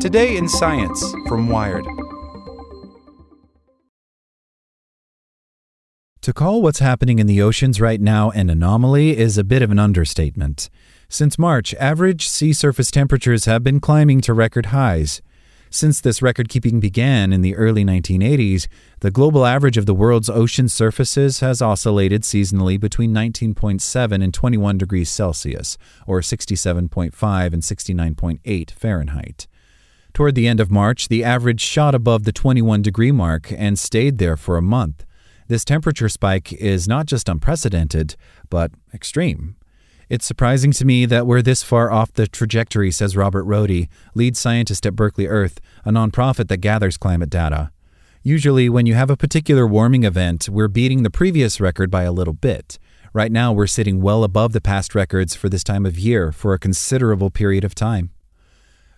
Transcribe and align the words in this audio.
Today 0.00 0.36
in 0.36 0.48
Science 0.48 1.14
from 1.26 1.48
Wired. 1.48 1.86
To 6.20 6.32
call 6.32 6.60
what's 6.60 6.80
happening 6.80 7.18
in 7.18 7.26
the 7.26 7.40
oceans 7.40 7.80
right 7.80 8.00
now 8.00 8.30
an 8.30 8.50
anomaly 8.50 9.16
is 9.16 9.38
a 9.38 9.44
bit 9.44 9.62
of 9.62 9.70
an 9.70 9.78
understatement. 9.78 10.68
Since 11.08 11.38
March, 11.38 11.74
average 11.74 12.28
sea 12.28 12.52
surface 12.52 12.90
temperatures 12.90 13.46
have 13.46 13.64
been 13.64 13.80
climbing 13.80 14.20
to 14.22 14.34
record 14.34 14.66
highs. 14.66 15.22
Since 15.70 16.00
this 16.00 16.22
record 16.22 16.48
keeping 16.48 16.78
began 16.78 17.32
in 17.32 17.40
the 17.40 17.56
early 17.56 17.84
1980s, 17.84 18.68
the 19.00 19.10
global 19.10 19.44
average 19.44 19.76
of 19.76 19.86
the 19.86 19.94
world's 19.94 20.30
ocean 20.30 20.68
surfaces 20.68 21.40
has 21.40 21.60
oscillated 21.60 22.22
seasonally 22.22 22.78
between 22.78 23.12
19.7 23.12 24.22
and 24.22 24.32
21 24.32 24.78
degrees 24.78 25.10
Celsius, 25.10 25.76
or 26.06 26.20
67.5 26.20 27.52
and 27.52 27.62
69.8 27.62 28.70
Fahrenheit. 28.70 29.46
Toward 30.14 30.36
the 30.36 30.46
end 30.46 30.60
of 30.60 30.70
March, 30.70 31.08
the 31.08 31.24
average 31.24 31.60
shot 31.60 31.92
above 31.92 32.22
the 32.22 32.30
21 32.30 32.82
degree 32.82 33.10
mark 33.10 33.50
and 33.50 33.76
stayed 33.76 34.18
there 34.18 34.36
for 34.36 34.56
a 34.56 34.62
month. 34.62 35.04
This 35.48 35.64
temperature 35.64 36.08
spike 36.08 36.52
is 36.52 36.86
not 36.86 37.06
just 37.06 37.28
unprecedented, 37.28 38.14
but 38.48 38.70
extreme. 38.94 39.56
It's 40.08 40.24
surprising 40.24 40.70
to 40.70 40.84
me 40.84 41.04
that 41.06 41.26
we're 41.26 41.42
this 41.42 41.64
far 41.64 41.90
off 41.90 42.12
the 42.12 42.28
trajectory, 42.28 42.92
says 42.92 43.16
Robert 43.16 43.44
Rohde, 43.44 43.88
lead 44.14 44.36
scientist 44.36 44.86
at 44.86 44.94
Berkeley 44.94 45.26
Earth, 45.26 45.60
a 45.84 45.90
nonprofit 45.90 46.46
that 46.46 46.58
gathers 46.58 46.96
climate 46.96 47.30
data. 47.30 47.72
Usually, 48.22 48.68
when 48.68 48.86
you 48.86 48.94
have 48.94 49.10
a 49.10 49.16
particular 49.16 49.66
warming 49.66 50.04
event, 50.04 50.48
we're 50.48 50.68
beating 50.68 51.02
the 51.02 51.10
previous 51.10 51.60
record 51.60 51.90
by 51.90 52.04
a 52.04 52.12
little 52.12 52.34
bit. 52.34 52.78
Right 53.12 53.32
now, 53.32 53.52
we're 53.52 53.66
sitting 53.66 54.00
well 54.00 54.22
above 54.22 54.52
the 54.52 54.60
past 54.60 54.94
records 54.94 55.34
for 55.34 55.48
this 55.48 55.64
time 55.64 55.84
of 55.84 55.98
year 55.98 56.30
for 56.30 56.54
a 56.54 56.58
considerable 56.60 57.30
period 57.30 57.64
of 57.64 57.74
time. 57.74 58.10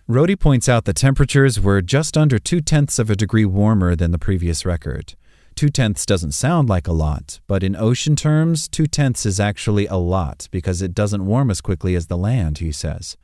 Rohde 0.09 0.39
points 0.39 0.69
out 0.69 0.85
that 0.85 0.95
temperatures 0.95 1.59
were 1.59 1.81
just 1.81 2.15
under 2.15 2.39
two 2.39 2.61
tenths 2.61 2.97
of 2.97 3.09
a 3.09 3.15
degree 3.15 3.43
warmer 3.43 3.93
than 3.93 4.11
the 4.11 4.17
previous 4.17 4.65
record. 4.65 5.15
Two 5.53 5.67
tenths 5.67 6.05
doesn't 6.05 6.31
sound 6.31 6.69
like 6.69 6.87
a 6.87 6.93
lot, 6.93 7.41
but 7.45 7.61
in 7.61 7.75
ocean 7.75 8.15
terms, 8.15 8.69
two 8.69 8.87
tenths 8.87 9.25
is 9.25 9.37
actually 9.37 9.85
a 9.85 9.97
lot 9.97 10.47
because 10.49 10.81
it 10.81 10.95
doesn't 10.95 11.25
warm 11.25 11.51
as 11.51 11.59
quickly 11.59 11.93
as 11.93 12.07
the 12.07 12.15
land, 12.15 12.59
he 12.59 12.71
says. 12.71 13.17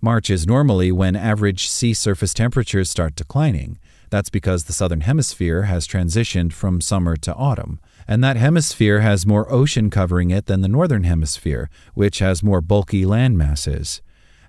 March 0.00 0.30
is 0.30 0.48
normally 0.48 0.90
when 0.90 1.14
average 1.14 1.68
sea 1.68 1.94
surface 1.94 2.34
temperatures 2.34 2.90
start 2.90 3.14
declining. 3.14 3.78
That's 4.08 4.30
because 4.30 4.64
the 4.64 4.72
southern 4.72 5.02
hemisphere 5.02 5.62
has 5.64 5.86
transitioned 5.86 6.52
from 6.52 6.80
summer 6.80 7.14
to 7.18 7.34
autumn, 7.36 7.78
and 8.08 8.24
that 8.24 8.36
hemisphere 8.36 8.98
has 8.98 9.26
more 9.26 9.48
ocean 9.52 9.90
covering 9.90 10.32
it 10.32 10.46
than 10.46 10.62
the 10.62 10.66
northern 10.66 11.04
hemisphere, 11.04 11.70
which 11.94 12.18
has 12.18 12.42
more 12.42 12.60
bulky 12.60 13.06
land 13.06 13.38
masses. 13.38 14.02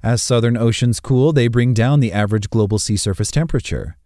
As 0.04 0.24
southern 0.24 0.58
oceans 0.58 1.00
cool, 1.00 1.32
they 1.32 1.48
bring 1.48 1.76
down 1.76 2.00
the 2.00 2.12
average 2.12 2.50
global 2.50 2.80
sea 2.80 2.98
surface 2.98 3.30
temperature. 3.30 3.98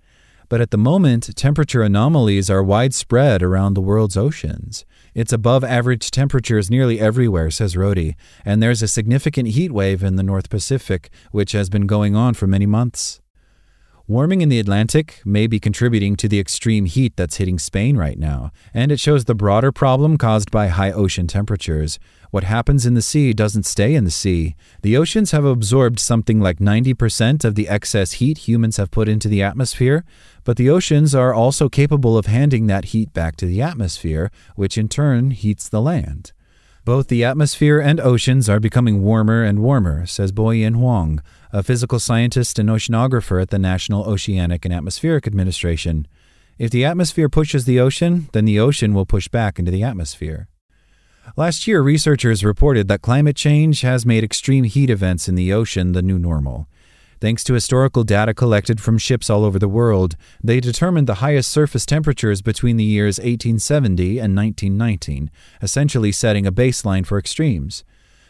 But 0.49 0.61
at 0.61 0.71
the 0.71 0.77
moment, 0.77 1.35
temperature 1.35 1.81
anomalies 1.81 2.49
are 2.49 2.61
widespread 2.61 3.41
around 3.41 3.73
the 3.73 3.81
world's 3.81 4.17
oceans. 4.17 4.85
It's 5.13 5.33
above 5.33 5.63
average 5.63 6.11
temperatures 6.11 6.69
nearly 6.69 6.99
everywhere, 6.99 7.49
says 7.49 7.75
Rohde, 7.75 8.15
and 8.43 8.61
there's 8.61 8.81
a 8.81 8.87
significant 8.87 9.49
heat 9.49 9.71
wave 9.71 10.03
in 10.03 10.17
the 10.17 10.23
North 10.23 10.49
Pacific, 10.49 11.09
which 11.31 11.53
has 11.53 11.69
been 11.69 11.87
going 11.87 12.15
on 12.15 12.33
for 12.33 12.45
many 12.45 12.65
months. 12.65 13.21
Warming 14.07 14.41
in 14.41 14.49
the 14.49 14.59
Atlantic 14.59 15.19
may 15.25 15.47
be 15.47 15.59
contributing 15.59 16.15
to 16.17 16.27
the 16.27 16.39
extreme 16.39 16.85
heat 16.85 17.15
that's 17.15 17.37
hitting 17.37 17.57
Spain 17.57 17.97
right 17.97 18.19
now, 18.19 18.51
and 18.71 18.91
it 18.91 18.99
shows 18.99 19.25
the 19.25 19.33
broader 19.33 19.71
problem 19.71 20.19
caused 20.19 20.51
by 20.51 20.67
high 20.67 20.91
ocean 20.91 21.25
temperatures. 21.25 21.97
What 22.29 22.43
happens 22.43 22.85
in 22.85 22.93
the 22.93 23.01
sea 23.01 23.33
doesn't 23.33 23.65
stay 23.65 23.95
in 23.95 24.03
the 24.03 24.11
sea. 24.11 24.55
The 24.83 24.95
oceans 24.95 25.31
have 25.31 25.43
absorbed 25.43 25.99
something 25.99 26.39
like 26.39 26.59
90% 26.59 27.43
of 27.43 27.55
the 27.55 27.67
excess 27.67 28.11
heat 28.21 28.47
humans 28.47 28.77
have 28.77 28.91
put 28.91 29.09
into 29.09 29.27
the 29.27 29.41
atmosphere, 29.41 30.05
but 30.43 30.57
the 30.57 30.69
oceans 30.69 31.15
are 31.15 31.33
also 31.33 31.67
capable 31.67 32.15
of 32.15 32.27
handing 32.27 32.67
that 32.67 32.85
heat 32.85 33.11
back 33.11 33.35
to 33.37 33.47
the 33.47 33.63
atmosphere, 33.63 34.29
which 34.55 34.77
in 34.77 34.87
turn 34.87 35.31
heats 35.31 35.67
the 35.67 35.81
land. 35.81 36.31
Both 36.85 37.07
the 37.07 37.23
atmosphere 37.23 37.79
and 37.79 37.99
oceans 37.99 38.47
are 38.47 38.59
becoming 38.59 39.01
warmer 39.01 39.43
and 39.43 39.63
warmer, 39.63 40.05
says 40.05 40.31
Boyin 40.31 40.75
Huang, 40.75 41.19
a 41.51 41.63
physical 41.63 41.99
scientist 41.99 42.59
and 42.59 42.69
oceanographer 42.69 43.41
at 43.41 43.49
the 43.49 43.57
National 43.57 44.03
Oceanic 44.03 44.65
and 44.65 44.73
Atmospheric 44.73 45.25
Administration. 45.25 46.07
If 46.59 46.69
the 46.69 46.85
atmosphere 46.85 47.27
pushes 47.27 47.65
the 47.65 47.79
ocean, 47.79 48.29
then 48.33 48.45
the 48.45 48.59
ocean 48.59 48.93
will 48.93 49.07
push 49.07 49.27
back 49.27 49.57
into 49.57 49.71
the 49.71 49.81
atmosphere. 49.81 50.47
Last 51.35 51.65
year, 51.65 51.81
researchers 51.81 52.45
reported 52.45 52.87
that 52.87 53.01
climate 53.01 53.35
change 53.35 53.81
has 53.81 54.05
made 54.05 54.23
extreme 54.23 54.65
heat 54.65 54.91
events 54.91 55.27
in 55.27 55.33
the 55.33 55.51
ocean 55.51 55.93
the 55.93 56.03
new 56.03 56.19
normal. 56.19 56.67
Thanks 57.25 57.43
to 57.45 57.55
historical 57.55 58.03
data 58.03 58.35
collected 58.35 58.79
from 58.79 58.99
ships 58.99 59.31
all 59.31 59.45
over 59.45 59.57
the 59.57 59.67
world, 59.67 60.15
they 60.43 60.59
determined 60.59 61.07
the 61.07 61.23
highest 61.25 61.49
surface 61.49 61.83
temperatures 61.83 62.43
between 62.43 62.77
the 62.77 62.83
years 62.83 63.17
1870 63.17 64.19
and 64.19 64.35
1919, 64.35 65.31
essentially 65.59 66.11
setting 66.11 66.45
a 66.45 66.51
baseline 66.51 67.03
for 67.03 67.17
extremes. 67.17 67.83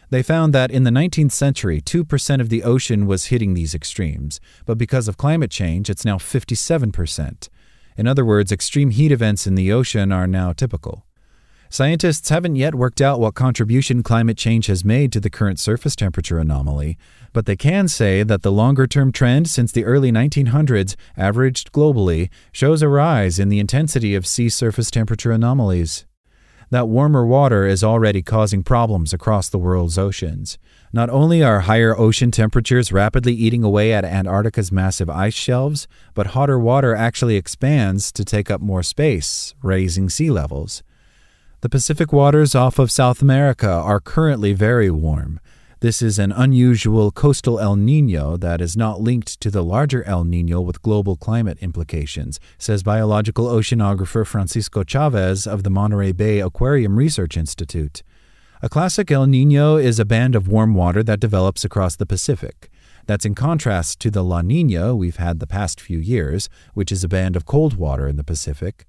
They 0.08 0.22
found 0.22 0.54
that 0.54 0.70
in 0.70 0.84
the 0.84 0.90
19th 0.90 1.32
century, 1.32 1.82
2% 1.82 2.40
of 2.40 2.48
the 2.48 2.62
ocean 2.62 3.06
was 3.06 3.26
hitting 3.26 3.52
these 3.52 3.74
extremes, 3.74 4.40
but 4.64 4.78
because 4.78 5.08
of 5.08 5.18
climate 5.18 5.50
change, 5.50 5.90
it's 5.90 6.06
now 6.06 6.16
57%. 6.16 7.50
In 7.98 8.06
other 8.06 8.24
words, 8.24 8.50
extreme 8.50 8.88
heat 8.88 9.12
events 9.12 9.46
in 9.46 9.56
the 9.56 9.70
ocean 9.70 10.10
are 10.10 10.26
now 10.26 10.54
typical. 10.54 11.05
Scientists 11.68 12.28
haven't 12.28 12.54
yet 12.54 12.74
worked 12.74 13.00
out 13.00 13.18
what 13.18 13.34
contribution 13.34 14.02
climate 14.02 14.36
change 14.36 14.66
has 14.66 14.84
made 14.84 15.12
to 15.12 15.20
the 15.20 15.30
current 15.30 15.58
surface 15.58 15.96
temperature 15.96 16.38
anomaly, 16.38 16.96
but 17.32 17.44
they 17.46 17.56
can 17.56 17.88
say 17.88 18.22
that 18.22 18.42
the 18.42 18.52
longer 18.52 18.86
term 18.86 19.10
trend 19.10 19.48
since 19.48 19.72
the 19.72 19.84
early 19.84 20.12
1900s, 20.12 20.94
averaged 21.16 21.72
globally, 21.72 22.30
shows 22.52 22.82
a 22.82 22.88
rise 22.88 23.38
in 23.38 23.48
the 23.48 23.58
intensity 23.58 24.14
of 24.14 24.26
sea 24.26 24.48
surface 24.48 24.90
temperature 24.90 25.32
anomalies. 25.32 26.06
That 26.70 26.88
warmer 26.88 27.24
water 27.24 27.64
is 27.66 27.84
already 27.84 28.22
causing 28.22 28.62
problems 28.64 29.12
across 29.12 29.48
the 29.48 29.58
world's 29.58 29.98
oceans. 29.98 30.58
Not 30.92 31.10
only 31.10 31.42
are 31.42 31.60
higher 31.60 31.96
ocean 31.96 32.30
temperatures 32.32 32.92
rapidly 32.92 33.34
eating 33.34 33.62
away 33.62 33.92
at 33.92 34.04
Antarctica's 34.04 34.72
massive 34.72 35.10
ice 35.10 35.34
shelves, 35.34 35.86
but 36.14 36.28
hotter 36.28 36.58
water 36.58 36.94
actually 36.94 37.36
expands 37.36 38.10
to 38.12 38.24
take 38.24 38.50
up 38.50 38.60
more 38.60 38.82
space, 38.82 39.54
raising 39.62 40.08
sea 40.08 40.30
levels. 40.30 40.82
The 41.66 41.70
Pacific 41.70 42.12
waters 42.12 42.54
off 42.54 42.78
of 42.78 42.92
South 42.92 43.20
America 43.20 43.68
are 43.68 43.98
currently 43.98 44.52
very 44.52 44.88
warm. 44.88 45.40
This 45.80 46.00
is 46.00 46.16
an 46.16 46.30
unusual 46.30 47.10
coastal 47.10 47.58
El 47.58 47.74
Nino 47.74 48.36
that 48.36 48.60
is 48.60 48.76
not 48.76 49.00
linked 49.00 49.40
to 49.40 49.50
the 49.50 49.64
larger 49.64 50.04
El 50.04 50.22
Nino 50.22 50.60
with 50.60 50.80
global 50.80 51.16
climate 51.16 51.58
implications, 51.60 52.38
says 52.56 52.84
biological 52.84 53.48
oceanographer 53.48 54.24
Francisco 54.24 54.84
Chavez 54.84 55.44
of 55.44 55.64
the 55.64 55.70
Monterey 55.70 56.12
Bay 56.12 56.38
Aquarium 56.38 56.94
Research 56.94 57.36
Institute. 57.36 58.04
A 58.62 58.68
classic 58.68 59.10
El 59.10 59.26
Nino 59.26 59.76
is 59.76 59.98
a 59.98 60.04
band 60.04 60.36
of 60.36 60.46
warm 60.46 60.72
water 60.72 61.02
that 61.02 61.18
develops 61.18 61.64
across 61.64 61.96
the 61.96 62.06
Pacific. 62.06 62.70
That's 63.06 63.26
in 63.26 63.34
contrast 63.34 63.98
to 64.02 64.10
the 64.12 64.22
La 64.22 64.40
Nina 64.40 64.94
we've 64.94 65.16
had 65.16 65.40
the 65.40 65.48
past 65.48 65.80
few 65.80 65.98
years, 65.98 66.48
which 66.74 66.92
is 66.92 67.02
a 67.02 67.08
band 67.08 67.34
of 67.34 67.44
cold 67.44 67.76
water 67.76 68.06
in 68.06 68.14
the 68.14 68.22
Pacific. 68.22 68.86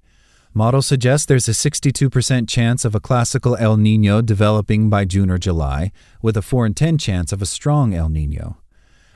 Models 0.54 0.86
suggest 0.86 1.28
there's 1.28 1.48
a 1.48 1.52
62% 1.52 2.48
chance 2.48 2.84
of 2.84 2.94
a 2.94 3.00
classical 3.00 3.56
El 3.56 3.76
Nino 3.76 4.22
developing 4.22 4.88
by 4.88 5.04
June 5.04 5.30
or 5.30 5.38
July, 5.38 5.92
with 6.22 6.36
a 6.36 6.42
4 6.42 6.66
in 6.66 6.74
10 6.74 6.96
chance 6.98 7.32
of 7.32 7.42
a 7.42 7.46
strong 7.46 7.94
El 7.94 8.08
Nino. 8.08 8.56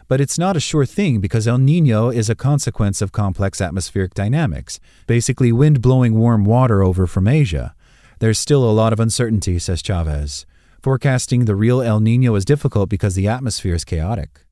But 0.09 0.21
it's 0.21 0.39
not 0.39 0.57
a 0.57 0.61
sure 0.61 0.85
thing 0.85 1.21
because 1.21 1.49
El 1.49 1.57
Nino 1.57 2.11
is 2.11 2.29
a 2.29 2.35
consequence 2.35 3.01
of 3.01 3.13
complex 3.13 3.63
atmospheric 3.63 4.13
dynamics, 4.13 4.79
basically 5.07 5.53
wind 5.53 5.81
blowing 5.81 6.15
warm 6.15 6.45
water 6.45 6.83
over 6.83 7.07
from 7.07 7.27
Asia. 7.27 7.75
There's 8.19 8.39
still 8.39 8.63
a 8.63 8.71
lot 8.71 8.93
of 8.93 9.01
uncertainty, 9.01 9.59
says 9.59 9.83
Chavez. 9.83 10.45
Forecasting 10.83 11.47
the 11.47 11.57
real 11.57 11.81
El 11.81 12.01
Nino 12.01 12.35
is 12.35 12.45
difficult 12.45 12.91
because 12.91 13.15
the 13.15 13.27
atmosphere 13.27 13.75
is 13.75 13.85
chaotic. 13.85 14.45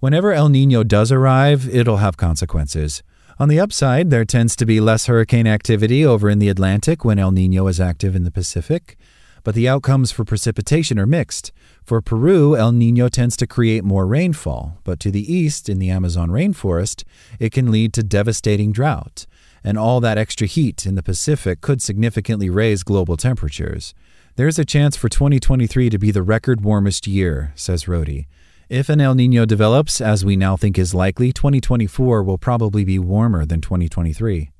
Whenever 0.00 0.32
El 0.32 0.48
Nino 0.48 0.84
does 0.84 1.12
arrive, 1.12 1.68
it'll 1.68 1.98
have 1.98 2.16
consequences. 2.16 3.02
On 3.40 3.48
the 3.48 3.60
upside, 3.60 4.10
there 4.10 4.24
tends 4.24 4.56
to 4.56 4.66
be 4.66 4.80
less 4.80 5.06
hurricane 5.06 5.46
activity 5.46 6.04
over 6.04 6.28
in 6.28 6.40
the 6.40 6.48
Atlantic 6.48 7.04
when 7.04 7.20
El 7.20 7.30
Nino 7.30 7.68
is 7.68 7.78
active 7.78 8.16
in 8.16 8.24
the 8.24 8.32
Pacific. 8.32 8.98
But 9.44 9.54
the 9.54 9.68
outcomes 9.68 10.10
for 10.10 10.24
precipitation 10.24 10.98
are 10.98 11.06
mixed. 11.06 11.52
For 11.84 12.00
Peru, 12.00 12.56
El 12.56 12.72
Nino 12.72 13.08
tends 13.08 13.36
to 13.36 13.46
create 13.46 13.84
more 13.84 14.08
rainfall, 14.08 14.78
but 14.82 14.98
to 14.98 15.12
the 15.12 15.32
east, 15.32 15.68
in 15.68 15.78
the 15.78 15.88
Amazon 15.88 16.30
rainforest, 16.30 17.04
it 17.38 17.52
can 17.52 17.70
lead 17.70 17.92
to 17.92 18.02
devastating 18.02 18.72
drought. 18.72 19.24
And 19.62 19.78
all 19.78 20.00
that 20.00 20.18
extra 20.18 20.48
heat 20.48 20.84
in 20.84 20.96
the 20.96 21.02
Pacific 21.02 21.60
could 21.60 21.80
significantly 21.80 22.50
raise 22.50 22.82
global 22.82 23.16
temperatures. 23.16 23.94
There's 24.34 24.58
a 24.58 24.64
chance 24.64 24.96
for 24.96 25.08
2023 25.08 25.90
to 25.90 25.98
be 25.98 26.10
the 26.10 26.24
record 26.24 26.62
warmest 26.62 27.06
year, 27.06 27.52
says 27.54 27.84
Rohde. 27.84 28.26
If 28.68 28.90
an 28.90 29.00
El 29.00 29.14
Nino 29.14 29.46
develops, 29.46 29.98
as 29.98 30.26
we 30.26 30.36
now 30.36 30.54
think 30.54 30.78
is 30.78 30.92
likely, 30.92 31.32
2024 31.32 32.22
will 32.22 32.36
probably 32.36 32.84
be 32.84 32.98
warmer 32.98 33.46
than 33.46 33.62
2023. 33.62 34.50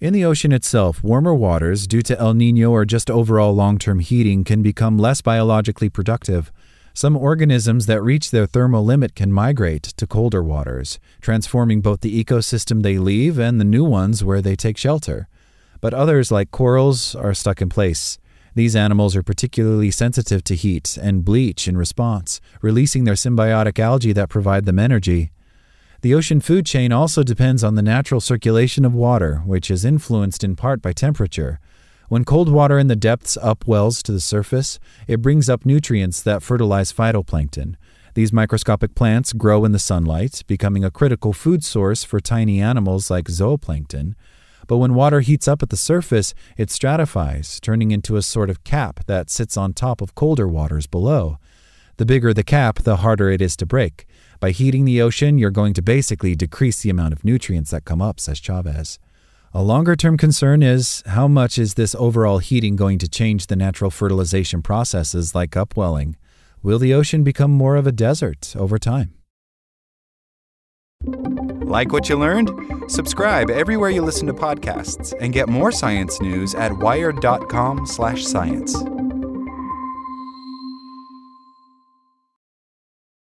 In 0.00 0.12
the 0.12 0.22
ocean 0.22 0.52
itself, 0.52 1.02
warmer 1.02 1.34
waters, 1.34 1.86
due 1.86 2.02
to 2.02 2.18
El 2.20 2.34
Nino 2.34 2.70
or 2.70 2.84
just 2.84 3.10
overall 3.10 3.54
long 3.54 3.78
term 3.78 4.00
heating, 4.00 4.44
can 4.44 4.60
become 4.60 4.98
less 4.98 5.22
biologically 5.22 5.88
productive. 5.88 6.52
Some 6.92 7.16
organisms 7.16 7.86
that 7.86 8.02
reach 8.02 8.30
their 8.30 8.44
thermal 8.44 8.84
limit 8.84 9.14
can 9.14 9.32
migrate 9.32 9.84
to 9.84 10.06
colder 10.06 10.42
waters, 10.42 10.98
transforming 11.22 11.80
both 11.80 12.02
the 12.02 12.22
ecosystem 12.22 12.82
they 12.82 12.98
leave 12.98 13.38
and 13.38 13.58
the 13.58 13.64
new 13.64 13.84
ones 13.84 14.22
where 14.22 14.42
they 14.42 14.56
take 14.56 14.76
shelter. 14.76 15.26
But 15.80 15.94
others, 15.94 16.30
like 16.30 16.50
corals, 16.50 17.14
are 17.14 17.32
stuck 17.32 17.62
in 17.62 17.70
place. 17.70 18.18
These 18.54 18.76
animals 18.76 19.16
are 19.16 19.22
particularly 19.22 19.90
sensitive 19.90 20.44
to 20.44 20.54
heat 20.54 20.98
and 21.00 21.24
bleach 21.24 21.66
in 21.66 21.76
response, 21.76 22.40
releasing 22.60 23.04
their 23.04 23.14
symbiotic 23.14 23.78
algae 23.78 24.12
that 24.12 24.28
provide 24.28 24.66
them 24.66 24.78
energy. 24.78 25.32
The 26.02 26.14
ocean 26.14 26.40
food 26.40 26.66
chain 26.66 26.92
also 26.92 27.22
depends 27.22 27.64
on 27.64 27.76
the 27.76 27.82
natural 27.82 28.20
circulation 28.20 28.84
of 28.84 28.92
water, 28.92 29.36
which 29.46 29.70
is 29.70 29.84
influenced 29.84 30.44
in 30.44 30.56
part 30.56 30.82
by 30.82 30.92
temperature. 30.92 31.60
When 32.08 32.24
cold 32.26 32.50
water 32.50 32.78
in 32.78 32.88
the 32.88 32.96
depths 32.96 33.38
upwells 33.42 34.02
to 34.02 34.12
the 34.12 34.20
surface, 34.20 34.78
it 35.06 35.22
brings 35.22 35.48
up 35.48 35.64
nutrients 35.64 36.20
that 36.22 36.42
fertilize 36.42 36.92
phytoplankton. 36.92 37.76
These 38.14 38.34
microscopic 38.34 38.94
plants 38.94 39.32
grow 39.32 39.64
in 39.64 39.72
the 39.72 39.78
sunlight, 39.78 40.42
becoming 40.46 40.84
a 40.84 40.90
critical 40.90 41.32
food 41.32 41.64
source 41.64 42.04
for 42.04 42.20
tiny 42.20 42.60
animals 42.60 43.10
like 43.10 43.28
zooplankton. 43.28 44.14
But 44.66 44.78
when 44.78 44.94
water 44.94 45.20
heats 45.20 45.48
up 45.48 45.62
at 45.62 45.70
the 45.70 45.76
surface, 45.76 46.34
it 46.56 46.70
stratifies, 46.70 47.60
turning 47.60 47.90
into 47.90 48.16
a 48.16 48.22
sort 48.22 48.50
of 48.50 48.64
cap 48.64 49.04
that 49.06 49.30
sits 49.30 49.56
on 49.56 49.72
top 49.72 50.00
of 50.00 50.14
colder 50.14 50.48
waters 50.48 50.86
below. 50.86 51.38
The 51.96 52.06
bigger 52.06 52.32
the 52.32 52.42
cap, 52.42 52.80
the 52.80 52.96
harder 52.96 53.30
it 53.30 53.42
is 53.42 53.56
to 53.56 53.66
break. 53.66 54.06
By 54.40 54.50
heating 54.50 54.84
the 54.84 55.00
ocean, 55.02 55.38
you're 55.38 55.50
going 55.50 55.74
to 55.74 55.82
basically 55.82 56.34
decrease 56.34 56.82
the 56.82 56.90
amount 56.90 57.12
of 57.12 57.24
nutrients 57.24 57.70
that 57.70 57.84
come 57.84 58.02
up, 58.02 58.18
says 58.18 58.40
Chavez. 58.40 58.98
A 59.54 59.62
longer 59.62 59.94
term 59.94 60.16
concern 60.16 60.62
is 60.62 61.02
how 61.06 61.28
much 61.28 61.58
is 61.58 61.74
this 61.74 61.94
overall 61.96 62.38
heating 62.38 62.74
going 62.74 62.98
to 62.98 63.08
change 63.08 63.48
the 63.48 63.56
natural 63.56 63.90
fertilization 63.90 64.62
processes 64.62 65.34
like 65.34 65.56
upwelling? 65.56 66.16
Will 66.62 66.78
the 66.78 66.94
ocean 66.94 67.22
become 67.22 67.50
more 67.50 67.76
of 67.76 67.86
a 67.86 67.92
desert 67.92 68.54
over 68.56 68.78
time? 68.78 69.12
Like 71.72 71.90
what 71.90 72.08
you 72.10 72.18
learned? 72.18 72.50
Subscribe 72.86 73.48
everywhere 73.48 73.88
you 73.88 74.02
listen 74.02 74.26
to 74.26 74.34
podcasts 74.34 75.14
and 75.18 75.32
get 75.32 75.48
more 75.48 75.72
science 75.72 76.20
news 76.20 76.54
at 76.54 76.76
wired.com/science. 76.76 78.91